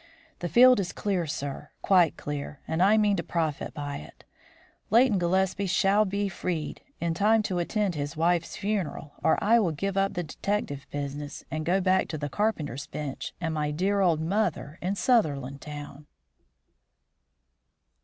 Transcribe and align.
The 0.39 0.49
field 0.49 0.79
is 0.79 0.93
clear, 0.93 1.27
sir, 1.27 1.69
quite 1.83 2.17
clear; 2.17 2.59
and 2.67 2.81
I 2.81 2.97
mean 2.97 3.15
to 3.17 3.21
profit 3.23 3.71
by 3.75 3.97
it. 3.97 4.23
Leighton 4.89 5.19
Gillespie 5.19 5.67
shall 5.67 6.05
be 6.05 6.27
freed 6.27 6.81
in 6.99 7.13
time 7.13 7.43
to 7.43 7.59
attend 7.59 7.93
his 7.93 8.17
wife's 8.17 8.57
funeral 8.57 9.13
or 9.23 9.37
I 9.43 9.59
will 9.59 9.71
give 9.73 9.97
up 9.97 10.15
the 10.15 10.23
detective 10.23 10.87
business 10.89 11.43
and 11.51 11.67
go 11.67 11.79
back 11.81 12.07
to 12.07 12.17
the 12.17 12.29
carpenter's 12.29 12.87
bench 12.87 13.35
and 13.39 13.53
my 13.53 13.69
dear 13.69 14.01
old 14.01 14.21
mother 14.21 14.79
in 14.81 14.95
Sutherlandtown." 14.95 16.07